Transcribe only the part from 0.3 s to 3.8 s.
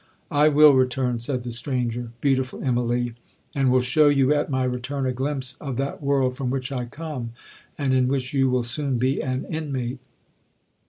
'—'I will return,' said the stranger, 'beautiful Immalee, and